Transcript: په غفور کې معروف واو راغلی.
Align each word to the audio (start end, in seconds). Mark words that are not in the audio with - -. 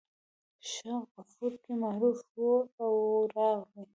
په 0.71 0.89
غفور 1.27 1.53
کې 1.63 1.71
معروف 1.81 2.17
واو 2.77 3.27
راغلی. 3.35 3.83